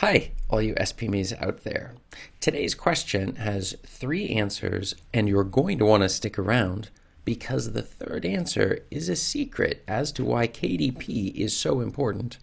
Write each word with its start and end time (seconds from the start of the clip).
Hi, 0.00 0.32
all 0.50 0.60
you 0.60 0.74
SPMEs 0.74 1.42
out 1.42 1.64
there. 1.64 1.94
Today's 2.38 2.74
question 2.74 3.36
has 3.36 3.74
three 3.86 4.28
answers, 4.28 4.94
and 5.14 5.26
you're 5.26 5.42
going 5.42 5.78
to 5.78 5.86
want 5.86 6.02
to 6.02 6.10
stick 6.10 6.38
around 6.38 6.90
because 7.24 7.72
the 7.72 7.80
third 7.80 8.26
answer 8.26 8.80
is 8.90 9.08
a 9.08 9.16
secret 9.16 9.82
as 9.88 10.12
to 10.12 10.22
why 10.22 10.48
KDP 10.48 11.34
is 11.34 11.56
so 11.56 11.80
important 11.80 12.36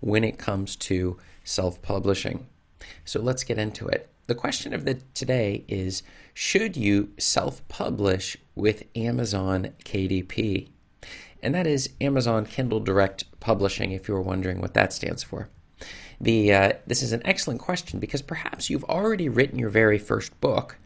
when 0.00 0.24
it 0.24 0.38
comes 0.38 0.76
to 0.76 1.18
self 1.44 1.82
publishing. 1.82 2.46
So 3.04 3.20
let's 3.20 3.44
get 3.44 3.58
into 3.58 3.86
it. 3.86 4.08
The 4.26 4.34
question 4.34 4.72
of 4.72 4.86
the 4.86 4.94
today 5.12 5.64
is 5.68 6.02
should 6.32 6.74
you 6.74 7.10
self 7.18 7.68
publish 7.68 8.38
with 8.54 8.84
Amazon 8.96 9.74
KDP? 9.84 10.70
And 11.42 11.54
that 11.54 11.66
is 11.66 11.90
Amazon 12.00 12.46
Kindle 12.46 12.80
Direct 12.80 13.24
Publishing 13.40 13.92
if 13.92 14.08
you're 14.08 14.22
wondering 14.22 14.62
what 14.62 14.72
that 14.72 14.94
stands 14.94 15.22
for. 15.22 15.50
The, 16.20 16.52
uh, 16.52 16.72
this 16.86 17.02
is 17.02 17.12
an 17.12 17.22
excellent 17.24 17.60
question 17.60 18.00
because 18.00 18.22
perhaps 18.22 18.68
you've 18.68 18.84
already 18.84 19.28
written 19.28 19.58
your 19.58 19.70
very 19.70 19.98
first 19.98 20.38
book 20.40 20.76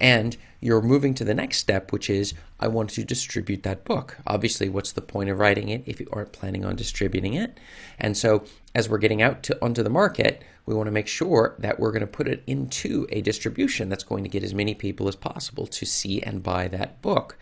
and 0.00 0.36
you're 0.60 0.82
moving 0.82 1.14
to 1.14 1.24
the 1.24 1.34
next 1.34 1.58
step, 1.58 1.92
which 1.92 2.08
is 2.08 2.34
I 2.58 2.68
want 2.68 2.90
to 2.90 3.04
distribute 3.04 3.62
that 3.64 3.84
book. 3.84 4.16
Obviously, 4.26 4.68
what's 4.68 4.92
the 4.92 5.02
point 5.02 5.30
of 5.30 5.38
writing 5.38 5.68
it 5.68 5.82
if 5.86 6.00
you 6.00 6.08
aren't 6.12 6.32
planning 6.32 6.64
on 6.64 6.76
distributing 6.76 7.34
it? 7.34 7.58
And 7.98 8.16
so, 8.16 8.44
as 8.74 8.88
we're 8.88 8.98
getting 8.98 9.22
out 9.22 9.42
to 9.44 9.62
onto 9.62 9.82
the 9.82 9.90
market, 9.90 10.42
we 10.66 10.74
want 10.74 10.86
to 10.86 10.92
make 10.92 11.06
sure 11.06 11.54
that 11.58 11.78
we're 11.78 11.92
going 11.92 12.00
to 12.00 12.06
put 12.06 12.28
it 12.28 12.42
into 12.46 13.06
a 13.10 13.20
distribution 13.20 13.88
that's 13.88 14.04
going 14.04 14.24
to 14.24 14.30
get 14.30 14.42
as 14.42 14.54
many 14.54 14.74
people 14.74 15.06
as 15.06 15.16
possible 15.16 15.66
to 15.66 15.84
see 15.84 16.22
and 16.22 16.42
buy 16.42 16.68
that 16.68 17.02
book. 17.02 17.36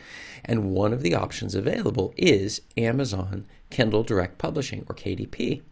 And 0.44 0.72
one 0.72 0.92
of 0.92 1.02
the 1.02 1.14
options 1.14 1.54
available 1.54 2.12
is 2.16 2.62
Amazon 2.76 3.46
Kindle 3.70 4.02
Direct 4.02 4.38
Publishing 4.38 4.84
or 4.88 4.94
KDP. 4.94 5.62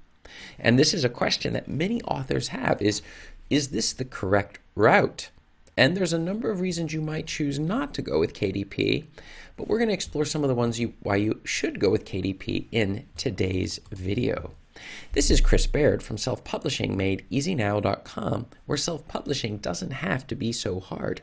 And 0.58 0.78
this 0.78 0.94
is 0.94 1.04
a 1.04 1.08
question 1.08 1.52
that 1.52 1.68
many 1.68 2.02
authors 2.02 2.48
have 2.48 2.80
is 2.80 3.02
is 3.48 3.68
this 3.68 3.92
the 3.92 4.04
correct 4.04 4.60
route? 4.74 5.30
And 5.76 5.96
there's 5.96 6.12
a 6.12 6.18
number 6.18 6.50
of 6.50 6.60
reasons 6.60 6.92
you 6.92 7.00
might 7.00 7.26
choose 7.26 7.58
not 7.58 7.94
to 7.94 8.02
go 8.02 8.20
with 8.20 8.34
KDP, 8.34 9.06
but 9.56 9.66
we're 9.66 9.78
going 9.78 9.88
to 9.88 9.94
explore 9.94 10.24
some 10.24 10.44
of 10.44 10.48
the 10.48 10.54
ones 10.54 10.78
you, 10.78 10.94
why 11.00 11.16
you 11.16 11.40
should 11.44 11.80
go 11.80 11.90
with 11.90 12.04
KDP 12.04 12.66
in 12.70 13.06
today's 13.16 13.80
video. 13.90 14.52
This 15.12 15.30
is 15.30 15.40
Chris 15.40 15.66
Baird 15.66 16.02
from 16.02 16.16
Self 16.16 16.44
Publishing 16.44 16.96
Made 16.96 17.24
EasyNow.com, 17.30 18.46
where 18.66 18.78
self 18.78 19.06
publishing 19.08 19.58
doesn't 19.58 19.90
have 19.90 20.26
to 20.28 20.34
be 20.34 20.52
so 20.52 20.80
hard. 20.80 21.22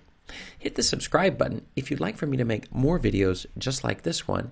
Hit 0.60 0.76
the 0.76 0.84
subscribe 0.84 1.38
button 1.38 1.66
if 1.76 1.90
you'd 1.90 2.02
like 2.02 2.18
for 2.18 2.26
me 2.26 2.38
to 2.38 2.46
make 2.46 2.74
more 2.74 3.00
videos 3.00 3.46
just 3.58 3.84
like 3.84 4.02
this 4.02 4.28
one, 4.28 4.52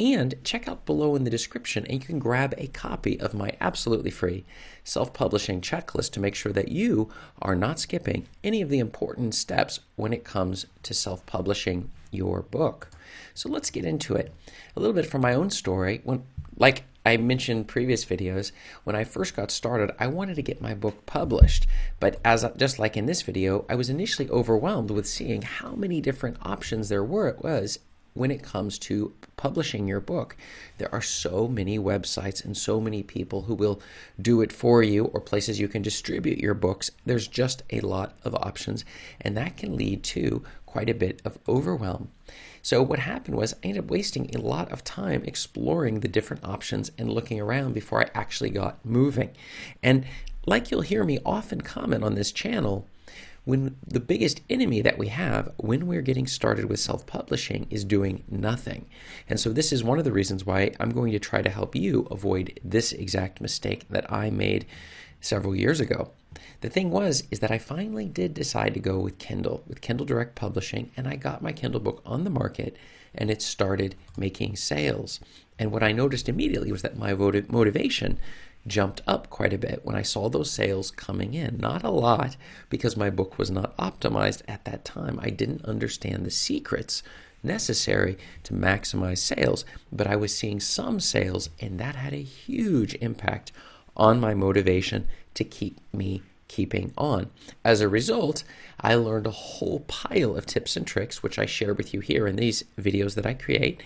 and 0.00 0.34
check 0.42 0.66
out 0.66 0.86
below 0.86 1.14
in 1.14 1.24
the 1.24 1.30
description 1.30 1.84
and 1.84 2.00
you 2.00 2.06
can 2.06 2.18
grab 2.18 2.54
a 2.56 2.68
copy 2.68 3.20
of 3.20 3.34
my 3.34 3.52
absolutely 3.60 4.10
free 4.10 4.46
self 4.82 5.12
publishing 5.12 5.60
checklist 5.60 6.12
to 6.12 6.20
make 6.20 6.34
sure 6.34 6.52
that 6.52 6.68
you 6.68 7.10
are 7.42 7.54
not 7.54 7.78
skipping 7.78 8.26
any 8.42 8.62
of 8.62 8.70
the 8.70 8.78
important 8.78 9.34
steps 9.34 9.80
when 9.96 10.14
it 10.14 10.24
comes 10.24 10.64
to 10.82 10.94
self 10.94 11.24
publishing 11.26 11.90
your 12.10 12.40
book. 12.40 12.88
So 13.34 13.50
let's 13.50 13.70
get 13.70 13.84
into 13.84 14.14
it. 14.14 14.32
A 14.74 14.80
little 14.80 14.94
bit 14.94 15.04
from 15.04 15.20
my 15.20 15.34
own 15.34 15.50
story. 15.50 16.00
When, 16.02 16.24
like 16.56 16.84
I 17.04 17.18
mentioned 17.18 17.68
previous 17.68 18.04
videos, 18.06 18.52
when 18.84 18.96
I 18.96 19.04
first 19.04 19.36
got 19.36 19.50
started, 19.50 19.94
I 19.98 20.06
wanted 20.06 20.36
to 20.36 20.42
get 20.42 20.62
my 20.62 20.72
book 20.74 21.04
published. 21.04 21.66
But 21.98 22.20
as 22.24 22.44
just 22.56 22.78
like 22.78 22.96
in 22.96 23.04
this 23.04 23.20
video, 23.20 23.66
I 23.68 23.74
was 23.74 23.90
initially 23.90 24.30
overwhelmed 24.30 24.90
with 24.90 25.06
seeing 25.06 25.42
how 25.42 25.72
many 25.72 26.00
different 26.00 26.38
options 26.42 26.88
there 26.88 27.04
were 27.04 27.28
it 27.28 27.42
was 27.42 27.78
when 28.14 28.30
it 28.30 28.42
comes 28.42 28.78
to 28.78 29.12
publishing 29.36 29.86
your 29.86 30.00
book. 30.00 30.36
There 30.78 30.92
are 30.92 31.02
so 31.02 31.48
many 31.48 31.78
websites 31.78 32.44
and 32.44 32.56
so 32.56 32.80
many 32.80 33.02
people 33.02 33.42
who 33.42 33.54
will 33.54 33.80
do 34.20 34.42
it 34.42 34.52
for 34.52 34.82
you 34.82 35.06
or 35.06 35.20
places 35.20 35.60
you 35.60 35.68
can 35.68 35.82
distribute 35.82 36.38
your 36.38 36.54
books. 36.54 36.90
There's 37.06 37.28
just 37.28 37.62
a 37.70 37.80
lot 37.80 38.18
of 38.24 38.34
options, 38.34 38.84
and 39.20 39.36
that 39.36 39.56
can 39.56 39.76
lead 39.76 40.02
to 40.04 40.42
quite 40.66 40.90
a 40.90 40.94
bit 40.94 41.20
of 41.24 41.38
overwhelm. 41.48 42.10
So, 42.62 42.82
what 42.82 42.98
happened 42.98 43.36
was 43.36 43.54
I 43.54 43.68
ended 43.68 43.84
up 43.84 43.90
wasting 43.90 44.34
a 44.34 44.40
lot 44.40 44.70
of 44.70 44.84
time 44.84 45.22
exploring 45.24 46.00
the 46.00 46.08
different 46.08 46.44
options 46.44 46.90
and 46.98 47.10
looking 47.10 47.40
around 47.40 47.72
before 47.74 48.02
I 48.02 48.10
actually 48.14 48.50
got 48.50 48.84
moving. 48.84 49.30
And, 49.82 50.04
like 50.46 50.70
you'll 50.70 50.82
hear 50.82 51.04
me 51.04 51.18
often 51.24 51.60
comment 51.60 52.04
on 52.04 52.14
this 52.14 52.32
channel, 52.32 52.86
when 53.44 53.76
the 53.86 54.00
biggest 54.00 54.40
enemy 54.50 54.80
that 54.82 54.98
we 54.98 55.08
have 55.08 55.52
when 55.56 55.86
we're 55.86 56.02
getting 56.02 56.26
started 56.26 56.66
with 56.66 56.80
self 56.80 57.06
publishing 57.06 57.66
is 57.70 57.84
doing 57.84 58.22
nothing. 58.28 58.86
And 59.28 59.40
so, 59.40 59.50
this 59.50 59.72
is 59.72 59.82
one 59.82 59.98
of 59.98 60.04
the 60.04 60.12
reasons 60.12 60.44
why 60.44 60.72
I'm 60.78 60.90
going 60.90 61.12
to 61.12 61.18
try 61.18 61.42
to 61.42 61.50
help 61.50 61.74
you 61.74 62.06
avoid 62.10 62.58
this 62.64 62.92
exact 62.92 63.40
mistake 63.40 63.86
that 63.90 64.10
I 64.12 64.30
made 64.30 64.66
several 65.20 65.54
years 65.54 65.80
ago. 65.80 66.10
The 66.60 66.70
thing 66.70 66.90
was 66.90 67.24
is 67.30 67.40
that 67.40 67.50
I 67.50 67.58
finally 67.58 68.06
did 68.06 68.34
decide 68.34 68.74
to 68.74 68.80
go 68.80 68.98
with 69.00 69.18
Kindle, 69.18 69.64
with 69.66 69.80
Kindle 69.80 70.06
Direct 70.06 70.34
Publishing, 70.34 70.90
and 70.96 71.08
I 71.08 71.16
got 71.16 71.42
my 71.42 71.52
Kindle 71.52 71.80
book 71.80 72.02
on 72.04 72.24
the 72.24 72.30
market 72.30 72.76
and 73.14 73.30
it 73.30 73.42
started 73.42 73.96
making 74.16 74.56
sales. 74.56 75.20
And 75.58 75.72
what 75.72 75.82
I 75.82 75.92
noticed 75.92 76.28
immediately 76.28 76.72
was 76.72 76.82
that 76.82 76.96
my 76.96 77.12
motivation 77.14 78.18
jumped 78.66 79.00
up 79.06 79.30
quite 79.30 79.52
a 79.52 79.58
bit 79.58 79.80
when 79.84 79.96
I 79.96 80.02
saw 80.02 80.28
those 80.28 80.50
sales 80.50 80.90
coming 80.90 81.34
in. 81.34 81.58
Not 81.58 81.82
a 81.82 81.90
lot 81.90 82.36
because 82.68 82.96
my 82.96 83.10
book 83.10 83.38
was 83.38 83.50
not 83.50 83.76
optimized 83.76 84.42
at 84.46 84.64
that 84.64 84.84
time. 84.84 85.18
I 85.22 85.30
didn't 85.30 85.64
understand 85.64 86.24
the 86.24 86.30
secrets 86.30 87.02
necessary 87.42 88.18
to 88.44 88.54
maximize 88.54 89.18
sales, 89.18 89.64
but 89.90 90.06
I 90.06 90.16
was 90.16 90.36
seeing 90.36 90.60
some 90.60 91.00
sales, 91.00 91.48
and 91.60 91.80
that 91.80 91.96
had 91.96 92.12
a 92.12 92.22
huge 92.22 92.94
impact 92.96 93.52
on 93.96 94.20
my 94.20 94.34
motivation 94.34 95.08
to 95.34 95.44
keep 95.44 95.78
me 95.92 96.22
keeping 96.48 96.92
on. 96.98 97.30
As 97.64 97.80
a 97.80 97.88
result, 97.88 98.42
I 98.80 98.94
learned 98.94 99.26
a 99.26 99.30
whole 99.30 99.80
pile 99.80 100.36
of 100.36 100.46
tips 100.46 100.76
and 100.76 100.86
tricks, 100.86 101.22
which 101.22 101.38
I 101.38 101.46
share 101.46 101.72
with 101.72 101.94
you 101.94 102.00
here 102.00 102.26
in 102.26 102.36
these 102.36 102.64
videos 102.78 103.14
that 103.14 103.26
I 103.26 103.34
create. 103.34 103.82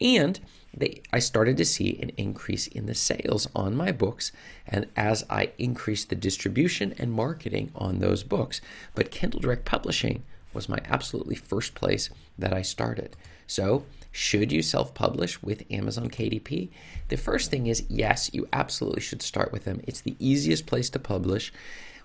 And 0.00 0.38
they, 0.76 1.02
I 1.12 1.18
started 1.18 1.56
to 1.58 1.64
see 1.64 1.98
an 2.00 2.10
increase 2.16 2.66
in 2.66 2.86
the 2.86 2.94
sales 2.94 3.48
on 3.54 3.76
my 3.76 3.92
books, 3.92 4.32
and 4.66 4.86
as 4.96 5.24
I 5.30 5.52
increased 5.58 6.08
the 6.08 6.16
distribution 6.16 6.94
and 6.98 7.12
marketing 7.12 7.70
on 7.74 7.98
those 7.98 8.22
books. 8.22 8.60
But 8.94 9.10
Kindle 9.10 9.40
Direct 9.40 9.64
Publishing 9.64 10.24
was 10.52 10.68
my 10.68 10.78
absolutely 10.84 11.34
first 11.34 11.74
place 11.74 12.10
that 12.38 12.52
I 12.52 12.62
started. 12.62 13.16
So, 13.46 13.84
should 14.12 14.52
you 14.52 14.62
self 14.62 14.94
publish 14.94 15.42
with 15.42 15.70
Amazon 15.70 16.08
KDP? 16.08 16.70
The 17.08 17.16
first 17.16 17.50
thing 17.50 17.66
is 17.66 17.84
yes, 17.88 18.30
you 18.32 18.48
absolutely 18.52 19.00
should 19.02 19.22
start 19.22 19.52
with 19.52 19.64
them. 19.64 19.80
It's 19.86 20.00
the 20.00 20.16
easiest 20.18 20.66
place 20.66 20.88
to 20.90 20.98
publish. 20.98 21.52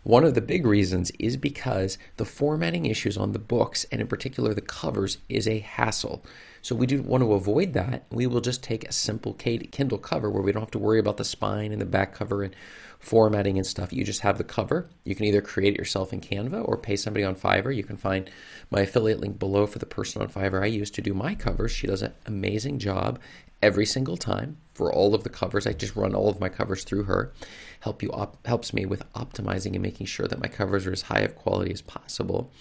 One 0.03 0.23
of 0.23 0.33
the 0.33 0.41
big 0.41 0.65
reasons 0.65 1.11
is 1.19 1.35
because 1.35 1.97
the 2.17 2.25
formatting 2.25 2.85
issues 2.85 3.17
on 3.17 3.33
the 3.33 3.39
books, 3.39 3.85
and 3.91 3.99
in 3.99 4.07
particular 4.07 4.53
the 4.53 4.61
covers, 4.61 5.17
is 5.27 5.47
a 5.47 5.59
hassle. 5.59 6.23
So 6.61 6.75
we 6.75 6.87
do 6.87 7.01
want 7.01 7.23
to 7.23 7.33
avoid 7.33 7.73
that. 7.73 8.05
We 8.11 8.25
will 8.25 8.41
just 8.41 8.63
take 8.63 8.87
a 8.87 8.93
simple 8.93 9.33
Kindle 9.33 9.97
cover 9.97 10.29
where 10.29 10.41
we 10.41 10.51
don't 10.51 10.61
have 10.61 10.71
to 10.71 10.79
worry 10.79 10.99
about 10.99 11.17
the 11.17 11.25
spine 11.25 11.71
and 11.71 11.81
the 11.81 11.85
back 11.85 12.13
cover 12.13 12.43
and 12.43 12.55
formatting 12.99 13.57
and 13.57 13.65
stuff. 13.65 13.93
You 13.93 14.03
just 14.03 14.21
have 14.21 14.37
the 14.37 14.43
cover. 14.43 14.89
You 15.05 15.15
can 15.15 15.25
either 15.25 15.41
create 15.41 15.73
it 15.75 15.77
yourself 15.77 16.11
in 16.11 16.21
Canva 16.21 16.67
or 16.67 16.77
pay 16.77 16.95
somebody 16.95 17.23
on 17.23 17.35
Fiverr. 17.35 17.75
You 17.75 17.83
can 17.83 17.97
find 17.97 18.29
my 18.71 18.81
affiliate 18.81 19.19
link 19.19 19.39
below 19.39 19.67
for 19.67 19.79
the 19.79 19.85
person 19.85 20.21
on 20.21 20.29
Fiverr 20.29 20.63
I 20.63 20.67
use 20.67 20.91
to 20.91 21.01
do 21.01 21.13
my 21.13 21.35
covers. 21.35 21.71
She 21.71 21.87
does 21.87 22.01
an 22.01 22.13
amazing 22.25 22.79
job 22.79 23.19
every 23.61 23.85
single 23.85 24.17
time 24.17 24.57
for 24.73 24.91
all 24.93 25.13
of 25.13 25.23
the 25.23 25.29
covers. 25.29 25.67
I 25.67 25.73
just 25.73 25.95
run 25.95 26.15
all 26.15 26.29
of 26.29 26.39
my 26.39 26.49
covers 26.49 26.83
through 26.83 27.03
her. 27.03 27.33
Help 27.81 28.01
you 28.01 28.09
op- 28.11 28.45
helps 28.47 28.73
me 28.73 28.85
with 28.85 29.11
optimizing 29.13 29.73
and 29.73 29.81
making 29.81 30.07
sure 30.07 30.27
that 30.27 30.41
my 30.41 30.47
covers 30.47 30.87
are 30.87 30.91
as 30.91 31.03
high 31.03 31.19
of 31.19 31.35
quality 31.35 31.71
as 31.71 31.81
possible. 31.81 32.51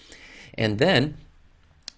And 0.55 0.79
then 0.79 1.17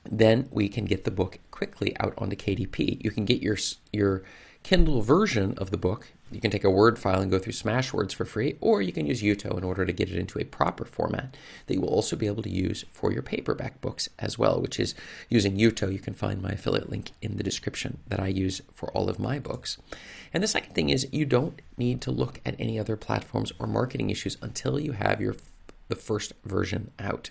then 0.10 0.48
we 0.52 0.68
can 0.68 0.86
get 0.86 1.04
the 1.04 1.12
book 1.12 1.40
quickly 1.52 1.96
out 2.00 2.14
onto 2.18 2.36
KDP. 2.36 3.04
You 3.04 3.12
can 3.12 3.26
get 3.26 3.42
your 3.42 3.58
your 3.92 4.24
Kindle 4.64 5.02
version 5.02 5.56
of 5.58 5.72
the 5.72 5.78
book. 5.78 6.12
You 6.32 6.40
can 6.40 6.52
take 6.52 6.64
a 6.64 6.70
Word 6.70 6.98
file 6.98 7.22
and 7.22 7.30
go 7.30 7.40
through 7.40 7.54
Smashwords 7.54 8.14
for 8.14 8.26
free, 8.26 8.58
or 8.62 8.82
you 8.82 8.92
can 8.92 9.06
use 9.06 9.22
Jutoh 9.22 9.58
in 9.58 9.64
order 9.64 9.86
to 9.86 9.92
get 9.92 10.10
it 10.10 10.18
into 10.18 10.40
a 10.40 10.46
proper 10.46 10.86
format 10.86 11.36
that 11.68 11.74
you 11.74 11.82
will 11.82 11.90
also 11.90 12.16
be 12.16 12.28
able 12.28 12.44
to 12.44 12.50
use 12.50 12.86
for 12.90 13.12
your 13.12 13.22
paperback 13.22 13.82
books 13.82 14.08
as 14.18 14.38
well, 14.38 14.62
which 14.62 14.80
is 14.80 14.96
using 15.30 15.58
Jutoh. 15.58 15.92
You 15.92 16.00
can 16.00 16.14
find 16.14 16.42
my 16.42 16.52
affiliate 16.52 16.90
link 16.90 17.12
in 17.22 17.38
the 17.38 17.44
description 17.44 18.00
that 18.08 18.20
I 18.20 18.28
use 18.28 18.62
for 18.74 18.90
all 18.92 19.10
of 19.10 19.20
my 19.20 19.40
books. 19.40 19.78
And 20.34 20.42
the 20.42 20.48
second 20.48 20.74
thing 20.74 20.90
is 20.90 21.08
you 21.12 21.26
don't 21.26 21.62
need 21.78 22.02
to 22.02 22.12
look 22.12 22.40
at 22.46 22.56
any 22.60 22.80
other 22.80 22.96
platforms 22.96 23.52
or 23.60 23.68
marketing 23.68 24.10
issues 24.10 24.38
until 24.42 24.80
you 24.80 24.94
have 24.94 25.20
your 25.20 25.36
the 25.92 25.96
first 25.96 26.34
version 26.44 26.90
out. 26.98 27.30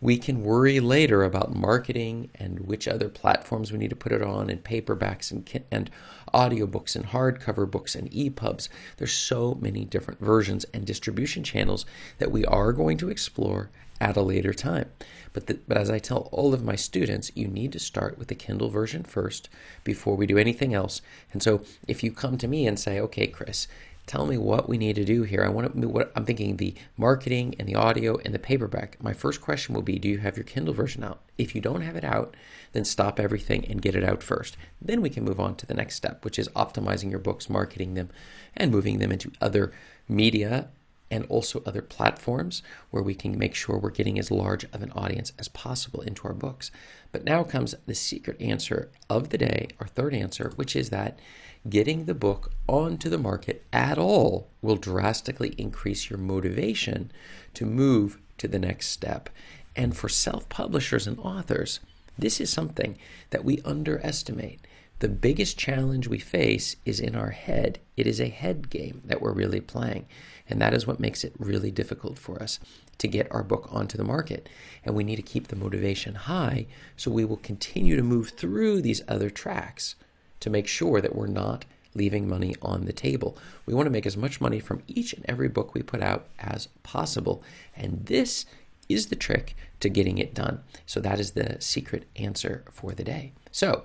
We 0.00 0.16
can 0.16 0.44
worry 0.44 0.78
later 0.78 1.24
about 1.24 1.56
marketing 1.56 2.30
and 2.36 2.60
which 2.60 2.86
other 2.86 3.08
platforms 3.08 3.72
we 3.72 3.78
need 3.78 3.90
to 3.90 3.96
put 3.96 4.12
it 4.12 4.22
on, 4.22 4.48
and 4.48 4.62
paperbacks 4.62 5.32
and, 5.32 5.64
and 5.72 5.90
audiobooks 6.32 6.94
and 6.94 7.06
hardcover 7.06 7.68
books 7.68 7.96
and 7.96 8.08
EPUBs. 8.12 8.68
There's 8.96 9.12
so 9.12 9.58
many 9.60 9.84
different 9.84 10.20
versions 10.20 10.64
and 10.72 10.86
distribution 10.86 11.42
channels 11.42 11.84
that 12.18 12.30
we 12.30 12.44
are 12.44 12.72
going 12.72 12.96
to 12.98 13.10
explore 13.10 13.70
at 14.00 14.16
a 14.16 14.22
later 14.22 14.54
time. 14.54 14.88
But, 15.32 15.48
the, 15.48 15.58
but 15.66 15.76
as 15.76 15.90
I 15.90 15.98
tell 15.98 16.28
all 16.30 16.54
of 16.54 16.62
my 16.64 16.76
students, 16.76 17.32
you 17.34 17.48
need 17.48 17.72
to 17.72 17.80
start 17.80 18.18
with 18.18 18.28
the 18.28 18.36
Kindle 18.36 18.70
version 18.70 19.02
first 19.02 19.48
before 19.82 20.14
we 20.14 20.26
do 20.26 20.38
anything 20.38 20.74
else. 20.74 21.02
And 21.32 21.42
so 21.42 21.62
if 21.88 22.04
you 22.04 22.12
come 22.12 22.38
to 22.38 22.46
me 22.46 22.68
and 22.68 22.78
say, 22.78 23.00
okay, 23.00 23.26
Chris, 23.26 23.66
Tell 24.08 24.26
me 24.26 24.38
what 24.38 24.70
we 24.70 24.78
need 24.78 24.96
to 24.96 25.04
do 25.04 25.22
here. 25.24 25.44
I 25.44 25.50
want 25.50 25.78
to 25.78 25.86
what 25.86 26.10
I'm 26.16 26.24
thinking 26.24 26.56
the 26.56 26.74
marketing 26.96 27.54
and 27.58 27.68
the 27.68 27.74
audio 27.74 28.16
and 28.16 28.32
the 28.32 28.38
paperback. 28.38 28.96
My 29.02 29.12
first 29.12 29.42
question 29.42 29.74
will 29.74 29.82
be 29.82 29.98
do 29.98 30.08
you 30.08 30.16
have 30.16 30.34
your 30.34 30.44
Kindle 30.44 30.72
version 30.72 31.04
out? 31.04 31.20
If 31.36 31.54
you 31.54 31.60
don't 31.60 31.82
have 31.82 31.94
it 31.94 32.04
out, 32.04 32.34
then 32.72 32.86
stop 32.86 33.20
everything 33.20 33.66
and 33.66 33.82
get 33.82 33.94
it 33.94 34.02
out 34.02 34.22
first. 34.22 34.56
Then 34.80 35.02
we 35.02 35.10
can 35.10 35.24
move 35.24 35.38
on 35.38 35.56
to 35.56 35.66
the 35.66 35.74
next 35.74 35.96
step, 35.96 36.24
which 36.24 36.38
is 36.38 36.48
optimizing 36.56 37.10
your 37.10 37.20
books, 37.20 37.50
marketing 37.50 37.92
them, 37.92 38.08
and 38.56 38.72
moving 38.72 38.98
them 38.98 39.12
into 39.12 39.30
other 39.42 39.74
media 40.08 40.70
and 41.10 41.24
also 41.26 41.62
other 41.64 41.82
platforms 41.82 42.62
where 42.90 43.02
we 43.02 43.14
can 43.14 43.38
make 43.38 43.54
sure 43.54 43.78
we're 43.78 43.90
getting 43.90 44.18
as 44.18 44.30
large 44.30 44.64
of 44.64 44.82
an 44.82 44.92
audience 44.92 45.32
as 45.38 45.48
possible 45.48 46.00
into 46.02 46.26
our 46.26 46.34
books. 46.34 46.70
But 47.12 47.24
now 47.24 47.44
comes 47.44 47.74
the 47.86 47.94
secret 47.94 48.40
answer 48.40 48.90
of 49.08 49.30
the 49.30 49.38
day, 49.38 49.68
our 49.80 49.86
third 49.86 50.14
answer, 50.14 50.52
which 50.56 50.76
is 50.76 50.90
that 50.90 51.18
getting 51.68 52.04
the 52.04 52.14
book 52.14 52.52
onto 52.68 53.08
the 53.08 53.18
market 53.18 53.64
at 53.72 53.98
all 53.98 54.48
will 54.62 54.76
drastically 54.76 55.54
increase 55.58 56.10
your 56.10 56.18
motivation 56.18 57.10
to 57.54 57.66
move 57.66 58.18
to 58.38 58.48
the 58.48 58.58
next 58.58 58.88
step. 58.88 59.30
And 59.74 59.96
for 59.96 60.08
self 60.08 60.48
publishers 60.48 61.06
and 61.06 61.18
authors, 61.18 61.80
this 62.18 62.40
is 62.40 62.50
something 62.50 62.98
that 63.30 63.44
we 63.44 63.60
underestimate. 63.64 64.60
The 65.00 65.08
biggest 65.08 65.56
challenge 65.56 66.08
we 66.08 66.18
face 66.18 66.74
is 66.84 66.98
in 66.98 67.14
our 67.14 67.30
head. 67.30 67.78
It 67.96 68.08
is 68.08 68.20
a 68.20 68.28
head 68.28 68.68
game 68.68 69.02
that 69.04 69.22
we're 69.22 69.32
really 69.32 69.60
playing. 69.60 70.06
And 70.48 70.60
that 70.60 70.74
is 70.74 70.88
what 70.88 70.98
makes 70.98 71.22
it 71.22 71.34
really 71.38 71.70
difficult 71.70 72.18
for 72.18 72.42
us 72.42 72.58
to 72.98 73.06
get 73.06 73.30
our 73.30 73.44
book 73.44 73.68
onto 73.70 73.96
the 73.96 74.02
market. 74.02 74.48
And 74.84 74.96
we 74.96 75.04
need 75.04 75.16
to 75.16 75.22
keep 75.22 75.48
the 75.48 75.56
motivation 75.56 76.16
high 76.16 76.66
so 76.96 77.12
we 77.12 77.24
will 77.24 77.36
continue 77.36 77.94
to 77.94 78.02
move 78.02 78.30
through 78.30 78.82
these 78.82 79.02
other 79.06 79.30
tracks 79.30 79.94
to 80.40 80.50
make 80.50 80.66
sure 80.66 81.00
that 81.00 81.14
we're 81.14 81.28
not 81.28 81.64
leaving 81.94 82.28
money 82.28 82.56
on 82.60 82.84
the 82.84 82.92
table. 82.92 83.38
We 83.66 83.74
want 83.74 83.86
to 83.86 83.90
make 83.90 84.06
as 84.06 84.16
much 84.16 84.40
money 84.40 84.58
from 84.58 84.82
each 84.88 85.12
and 85.12 85.24
every 85.28 85.48
book 85.48 85.74
we 85.74 85.82
put 85.82 86.02
out 86.02 86.26
as 86.40 86.68
possible. 86.82 87.42
And 87.76 88.04
this 88.06 88.46
is 88.88 89.06
the 89.06 89.16
trick 89.16 89.54
to 89.80 89.88
getting 89.88 90.18
it 90.18 90.34
done. 90.34 90.60
So 90.86 90.98
that 91.00 91.20
is 91.20 91.32
the 91.32 91.56
secret 91.60 92.08
answer 92.16 92.64
for 92.70 92.92
the 92.92 93.04
day. 93.04 93.32
So, 93.52 93.84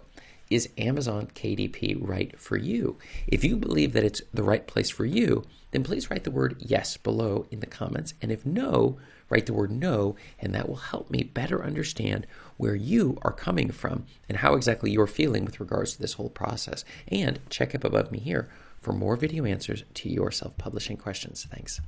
is 0.53 0.69
Amazon 0.77 1.27
KDP 1.33 1.97
right 1.99 2.39
for 2.39 2.57
you? 2.57 2.97
If 3.27 3.43
you 3.43 3.57
believe 3.57 3.93
that 3.93 4.03
it's 4.03 4.21
the 4.31 4.43
right 4.43 4.67
place 4.67 4.91
for 4.91 5.03
you, 5.03 5.43
then 5.71 5.83
please 5.83 6.11
write 6.11 6.23
the 6.23 6.31
word 6.31 6.57
yes 6.59 6.95
below 6.95 7.47
in 7.49 7.59
the 7.59 7.65
comments. 7.65 8.13
And 8.21 8.31
if 8.31 8.45
no, 8.45 8.99
write 9.29 9.47
the 9.47 9.53
word 9.53 9.71
no, 9.71 10.15
and 10.39 10.53
that 10.53 10.69
will 10.69 10.75
help 10.75 11.09
me 11.09 11.23
better 11.23 11.63
understand 11.63 12.27
where 12.57 12.75
you 12.75 13.17
are 13.23 13.31
coming 13.31 13.71
from 13.71 14.05
and 14.29 14.37
how 14.37 14.53
exactly 14.53 14.91
you're 14.91 15.07
feeling 15.07 15.43
with 15.43 15.59
regards 15.59 15.93
to 15.93 16.01
this 16.01 16.13
whole 16.13 16.29
process. 16.29 16.85
And 17.07 17.39
check 17.49 17.73
up 17.73 17.83
above 17.83 18.11
me 18.11 18.19
here 18.19 18.49
for 18.79 18.93
more 18.93 19.15
video 19.15 19.45
answers 19.45 19.83
to 19.95 20.09
your 20.09 20.29
self 20.29 20.55
publishing 20.57 20.97
questions. 20.97 21.47
Thanks. 21.49 21.81